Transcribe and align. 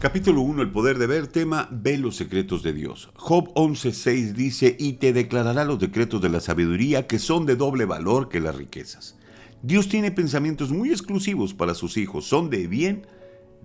Capítulo 0.00 0.42
1, 0.42 0.62
el 0.62 0.70
poder 0.70 0.96
de 0.96 1.08
ver, 1.08 1.26
tema, 1.26 1.68
ve 1.72 1.98
los 1.98 2.14
secretos 2.14 2.62
de 2.62 2.72
Dios. 2.72 3.10
Job 3.16 3.52
11.6 3.54 4.32
dice, 4.32 4.76
y 4.78 4.92
te 4.92 5.12
declarará 5.12 5.64
los 5.64 5.80
decretos 5.80 6.22
de 6.22 6.28
la 6.28 6.38
sabiduría 6.38 7.08
que 7.08 7.18
son 7.18 7.46
de 7.46 7.56
doble 7.56 7.84
valor 7.84 8.28
que 8.28 8.38
las 8.38 8.54
riquezas. 8.54 9.16
Dios 9.60 9.88
tiene 9.88 10.12
pensamientos 10.12 10.70
muy 10.70 10.90
exclusivos 10.90 11.52
para 11.52 11.74
sus 11.74 11.96
hijos, 11.96 12.26
son 12.26 12.48
de 12.48 12.68
bien, 12.68 13.08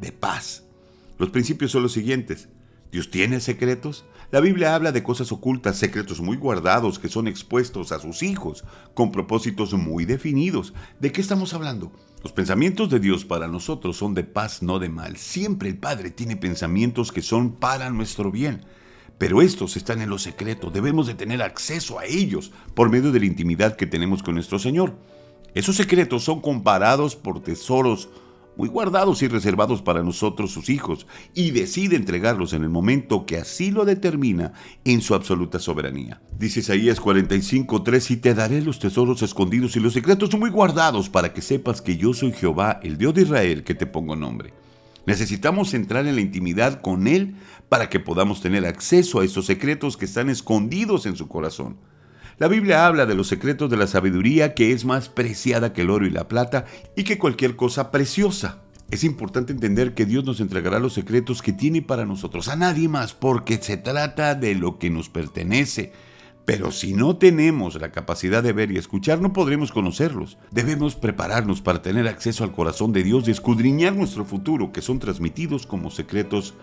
de 0.02 0.12
paz. 0.12 0.64
Los 1.20 1.30
principios 1.30 1.70
son 1.70 1.84
los 1.84 1.92
siguientes. 1.92 2.50
Dios 2.94 3.10
tiene 3.10 3.40
secretos. 3.40 4.06
La 4.30 4.40
Biblia 4.40 4.76
habla 4.76 4.92
de 4.92 5.02
cosas 5.02 5.32
ocultas, 5.32 5.78
secretos 5.78 6.22
muy 6.22 6.38
guardados 6.38 7.00
que 7.00 7.10
son 7.10 7.28
expuestos 7.28 7.92
a 7.92 7.98
sus 7.98 8.22
hijos, 8.22 8.64
con 8.94 9.12
propósitos 9.12 9.74
muy 9.74 10.06
definidos. 10.06 10.76
¿De 11.00 11.12
qué 11.12 11.20
estamos 11.20 11.56
hablando? 11.56 11.92
Los 12.22 12.34
pensamientos 12.34 12.92
de 12.92 13.00
Dios 13.00 13.26
para 13.26 13.48
nosotros 13.48 13.98
son 13.98 14.14
de 14.14 14.24
paz, 14.24 14.62
no 14.62 14.78
de 14.78 14.90
mal. 14.90 15.18
Siempre 15.18 15.70
el 15.70 15.78
Padre 15.80 16.12
tiene 16.12 16.36
pensamientos 16.36 17.12
que 17.12 17.24
son 17.24 17.54
para 17.54 17.90
nuestro 17.90 18.30
bien. 18.30 18.64
Pero 19.18 19.42
estos 19.42 19.76
están 19.76 20.00
en 20.00 20.12
lo 20.12 20.20
secreto, 20.20 20.70
debemos 20.70 21.08
de 21.08 21.16
tener 21.16 21.42
acceso 21.42 21.98
a 21.98 22.06
ellos 22.06 22.52
por 22.76 22.92
medio 22.92 23.12
de 23.12 23.22
la 23.22 23.26
intimidad 23.26 23.76
que 23.76 23.88
tenemos 23.88 24.22
con 24.22 24.36
nuestro 24.36 24.60
Señor. 24.60 24.94
Esos 25.56 25.78
secretos 25.78 26.24
son 26.24 26.42
comparados 26.42 27.16
por 27.16 27.42
tesoros 27.42 28.10
muy 28.58 28.70
guardados 28.70 29.22
y 29.22 29.28
reservados 29.28 29.82
para 29.82 30.04
nosotros 30.04 30.52
sus 30.52 30.70
hijos, 30.70 31.08
y 31.34 31.52
decide 31.52 31.96
entregarlos 31.96 32.54
en 32.54 32.64
el 32.64 32.70
momento 32.70 33.26
que 33.26 33.38
así 33.38 33.72
lo 33.72 33.86
determina 33.86 34.54
en 34.86 35.02
su 35.02 35.16
absoluta 35.16 35.60
soberanía. 35.60 36.22
Dice 36.38 36.62
Isaías 36.62 37.02
45:3, 37.02 38.12
y 38.12 38.18
te 38.18 38.34
daré 38.34 38.62
los 38.62 38.80
tesoros 38.80 39.22
escondidos 39.22 39.76
y 39.76 39.80
los 39.80 39.94
secretos 39.94 40.38
muy 40.38 40.50
guardados 40.50 41.10
para 41.10 41.34
que 41.34 41.42
sepas 41.42 41.82
que 41.82 41.98
yo 41.98 42.14
soy 42.14 42.34
Jehová, 42.34 42.80
el 42.84 42.98
Dios 42.98 43.14
de 43.14 43.24
Israel, 43.24 43.64
que 43.64 43.76
te 43.76 43.86
pongo 43.86 44.16
nombre. 44.16 44.54
Necesitamos 45.06 45.74
entrar 45.74 46.08
en 46.08 46.16
la 46.16 46.22
intimidad 46.22 46.80
con 46.82 47.08
Él 47.08 47.36
para 47.68 47.90
que 47.90 48.00
podamos 48.00 48.42
tener 48.42 48.66
acceso 48.66 49.20
a 49.20 49.26
esos 49.26 49.46
secretos 49.46 49.98
que 49.98 50.06
están 50.06 50.30
escondidos 50.30 51.06
en 51.06 51.16
su 51.16 51.28
corazón. 51.28 51.78
La 52.40 52.48
Biblia 52.48 52.88
habla 52.88 53.06
de 53.06 53.14
los 53.14 53.28
secretos 53.28 53.70
de 53.70 53.78
la 53.78 53.86
sabiduría 53.86 54.56
que 54.56 54.72
es 54.72 54.86
más 54.86 55.08
preciada 55.08 55.72
que 55.72 55.82
el 55.82 55.92
oro 55.92 56.08
y 56.08 56.10
la 56.10 56.28
plata 56.28 56.66
y 56.96 57.04
que 57.04 57.20
cualquier 57.20 57.56
cosa 57.56 57.92
preciosa. 57.92 58.58
Es 58.90 59.04
importante 59.04 59.54
entender 59.54 59.94
que 59.94 60.06
Dios 60.06 60.26
nos 60.26 60.40
entregará 60.40 60.80
los 60.80 60.94
secretos 60.94 61.42
que 61.42 61.54
tiene 61.54 61.82
para 61.82 62.06
nosotros, 62.06 62.48
a 62.48 62.56
nadie 62.56 62.88
más, 62.88 63.14
porque 63.14 63.58
se 63.58 63.78
trata 63.78 64.36
de 64.36 64.56
lo 64.56 64.80
que 64.80 64.90
nos 64.90 65.10
pertenece. 65.10 65.92
Pero 66.46 66.72
si 66.72 66.94
no 66.94 67.18
tenemos 67.18 67.80
la 67.80 67.92
capacidad 67.92 68.44
de 68.44 68.52
ver 68.52 68.72
y 68.72 68.78
escuchar, 68.78 69.22
no 69.22 69.32
podremos 69.32 69.72
conocerlos. 69.72 70.38
Debemos 70.52 70.96
prepararnos 70.96 71.62
para 71.62 71.82
tener 71.82 72.08
acceso 72.08 72.44
al 72.44 72.52
corazón 72.52 72.92
de 72.94 73.04
Dios 73.04 73.28
y 73.28 73.32
escudriñar 73.32 73.96
nuestro 73.96 74.26
futuro, 74.26 74.72
que 74.72 74.82
son 74.82 75.00
transmitidos 75.00 75.66
como 75.66 75.90
secretos 75.90 76.56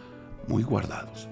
muy 0.46 0.62
guardados. 0.62 1.28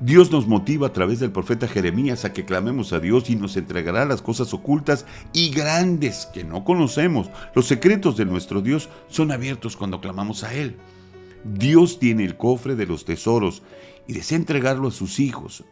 Dios 0.00 0.30
nos 0.30 0.46
motiva 0.46 0.88
a 0.88 0.92
través 0.92 1.20
del 1.20 1.32
profeta 1.32 1.68
Jeremías 1.68 2.24
a 2.24 2.32
que 2.32 2.44
clamemos 2.44 2.92
a 2.92 3.00
Dios 3.00 3.30
y 3.30 3.36
nos 3.36 3.56
entregará 3.56 4.04
las 4.04 4.22
cosas 4.22 4.52
ocultas 4.54 5.06
y 5.32 5.50
grandes 5.50 6.28
que 6.32 6.44
no 6.44 6.64
conocemos. 6.64 7.30
Los 7.54 7.66
secretos 7.66 8.16
de 8.16 8.24
nuestro 8.24 8.60
Dios 8.62 8.88
son 9.08 9.32
abiertos 9.32 9.76
cuando 9.76 10.00
clamamos 10.00 10.44
a 10.44 10.54
Él. 10.54 10.76
Dios 11.44 11.98
tiene 11.98 12.24
el 12.24 12.36
cofre 12.36 12.74
de 12.74 12.86
los 12.86 13.04
tesoros 13.04 13.62
y 14.06 14.12
desea 14.14 14.38
entregarlo 14.38 14.88
a 14.88 14.92
sus 14.92 15.20
hijos. 15.20 15.64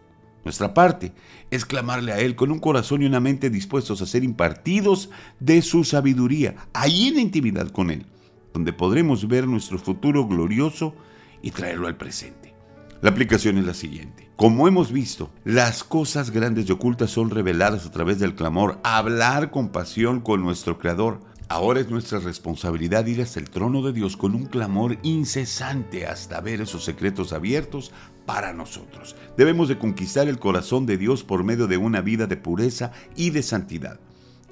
Nuestra 0.45 0.75
parte 0.75 1.12
es 1.51 1.65
clamarle 1.65 2.12
a 2.12 2.19
Él 2.19 2.35
con 2.35 2.51
un 2.51 2.59
corazón 2.59 3.03
y 3.03 3.07
una 3.07 3.21
mente 3.21 3.49
dispuestos 3.49 4.03
a 4.03 4.07
ser 4.07 4.25
impartidos 4.25 5.11
de 5.39 5.62
su 5.62 5.85
sabiduría, 5.85 6.57
ahí 6.73 7.09
en 7.09 7.21
intimidad 7.21 7.69
con 7.69 7.91
Él, 7.91 8.07
donde 8.53 8.73
podremos 8.73 9.29
ver 9.29 9.47
nuestro 9.47 9.79
futuro 9.79 10.27
glorioso 10.27 10.95
y 11.43 11.53
traerlo 11.53 11.87
al 11.87 11.97
presente. 11.97 12.52
La 13.03 13.11
aplicación 13.11 13.59
es 13.59 13.67
la 13.67 13.75
siguiente. 13.75 14.29
Como 14.37 14.69
hemos 14.69 14.93
visto, 14.93 15.33
las 15.43 15.83
cosas 15.83 16.31
grandes 16.31 16.69
y 16.69 16.73
ocultas 16.73 17.11
son 17.11 17.31
reveladas 17.31 17.85
a 17.85 17.91
través 17.91 18.21
del 18.21 18.37
clamor, 18.37 18.79
hablar 18.85 19.51
con 19.51 19.71
pasión 19.71 20.21
con 20.21 20.41
nuestro 20.41 20.79
Creador. 20.79 21.19
Ahora 21.49 21.81
es 21.81 21.91
nuestra 21.91 22.21
responsabilidad 22.21 23.05
ir 23.07 23.21
hasta 23.21 23.41
el 23.41 23.51
trono 23.51 23.83
de 23.83 23.93
Dios 23.93 24.17
con 24.17 24.37
un 24.37 24.47
clamor 24.47 24.99
incesante 25.03 26.07
hasta 26.07 26.41
ver 26.41 26.61
esos 26.61 26.85
secretos 26.85 27.33
abiertos 27.33 27.91
para 28.25 28.53
nosotros. 28.53 29.17
Debemos 29.37 29.69
de 29.69 29.79
conquistar 29.79 30.29
el 30.29 30.39
corazón 30.39 30.87
de 30.87 30.97
Dios 30.97 31.25
por 31.25 31.43
medio 31.43 31.67
de 31.67 31.79
una 31.79 32.03
vida 32.03 32.29
de 32.29 32.37
pureza 32.37 32.93
y 33.17 33.31
de 33.31 33.43
santidad. 33.43 33.99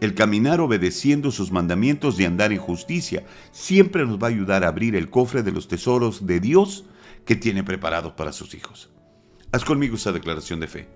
El 0.00 0.16
caminar 0.16 0.60
obedeciendo 0.60 1.30
sus 1.30 1.52
mandamientos 1.52 2.18
y 2.18 2.24
andar 2.24 2.50
en 2.50 2.58
justicia 2.58 3.22
siempre 3.52 4.04
nos 4.04 4.18
va 4.18 4.26
a 4.26 4.30
ayudar 4.30 4.64
a 4.64 4.68
abrir 4.68 4.96
el 4.96 5.08
cofre 5.08 5.44
de 5.44 5.52
los 5.52 5.68
tesoros 5.68 6.26
de 6.26 6.40
Dios 6.40 6.84
que 7.30 7.36
tiene 7.36 7.62
preparado 7.62 8.16
para 8.16 8.32
sus 8.32 8.56
hijos. 8.56 8.90
Haz 9.52 9.64
conmigo 9.64 9.94
esta 9.94 10.10
declaración 10.10 10.58
de 10.58 10.66
fe. 10.66 10.88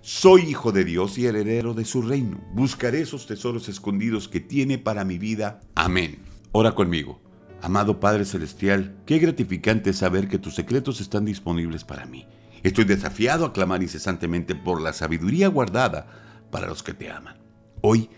Soy 0.00 0.40
hijo 0.48 0.72
de 0.72 0.86
Dios 0.86 1.18
y 1.18 1.26
heredero 1.26 1.74
de 1.74 1.84
su 1.84 2.00
reino. 2.00 2.40
Buscaré 2.54 3.02
esos 3.02 3.26
tesoros 3.26 3.68
escondidos 3.68 4.26
que 4.26 4.40
tiene 4.40 4.78
para 4.78 5.04
mi 5.04 5.18
vida. 5.18 5.60
Amén. 5.74 6.22
Ora 6.52 6.74
conmigo. 6.74 7.20
Amado 7.60 8.00
Padre 8.00 8.24
Celestial, 8.24 8.96
qué 9.04 9.18
gratificante 9.18 9.92
saber 9.92 10.28
que 10.28 10.38
tus 10.38 10.54
secretos 10.54 11.02
están 11.02 11.26
disponibles 11.26 11.84
para 11.84 12.06
mí. 12.06 12.26
Estoy 12.62 12.86
desafiado 12.86 13.44
a 13.44 13.52
clamar 13.52 13.82
incesantemente 13.82 14.54
por 14.54 14.80
la 14.80 14.94
sabiduría 14.94 15.48
guardada 15.48 16.06
para 16.50 16.68
los 16.68 16.82
que 16.82 16.94
te 16.94 17.10
aman. 17.10 17.36
Hoy 17.82 18.08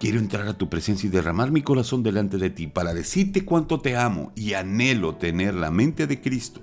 quiero 0.00 0.18
entrar 0.18 0.48
a 0.48 0.56
tu 0.56 0.70
presencia 0.70 1.08
y 1.08 1.10
derramar 1.10 1.50
mi 1.50 1.60
corazón 1.60 2.02
delante 2.02 2.38
de 2.38 2.48
ti 2.48 2.68
para 2.68 2.94
decirte 2.94 3.44
cuánto 3.44 3.80
te 3.80 3.98
amo 3.98 4.32
y 4.34 4.54
anhelo 4.54 5.16
tener 5.16 5.52
la 5.52 5.70
mente 5.70 6.06
de 6.06 6.22
Cristo 6.22 6.62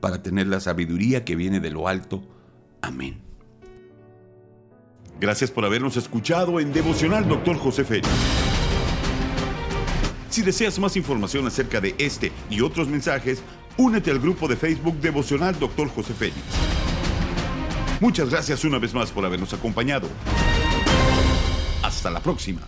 para 0.00 0.22
tener 0.22 0.46
la 0.46 0.60
sabiduría 0.60 1.24
que 1.24 1.36
viene 1.36 1.60
de 1.60 1.70
lo 1.70 1.88
alto. 1.88 2.22
Amén. 2.82 3.20
Gracias 5.20 5.50
por 5.50 5.64
habernos 5.64 5.96
escuchado 5.96 6.60
en 6.60 6.72
Devocional 6.72 7.28
Dr. 7.28 7.56
José 7.56 7.84
Félix. 7.84 8.08
Si 10.30 10.42
deseas 10.42 10.78
más 10.78 10.96
información 10.96 11.46
acerca 11.46 11.80
de 11.80 11.94
este 11.98 12.30
y 12.48 12.60
otros 12.60 12.88
mensajes, 12.88 13.42
únete 13.76 14.10
al 14.10 14.20
grupo 14.20 14.46
de 14.46 14.56
Facebook 14.56 15.00
Devocional 15.00 15.58
Dr. 15.58 15.88
José 15.88 16.14
Félix. 16.14 16.38
Muchas 18.00 18.30
gracias 18.30 18.64
una 18.64 18.78
vez 18.78 18.94
más 18.94 19.10
por 19.10 19.24
habernos 19.24 19.52
acompañado. 19.52 20.08
Hasta 21.82 22.10
la 22.10 22.20
próxima. 22.20 22.60